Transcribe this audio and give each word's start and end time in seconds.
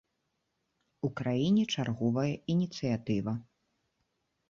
У 1.09 1.11
краіне 1.19 1.63
чарговая 1.75 2.33
ініцыятыва. 2.57 3.39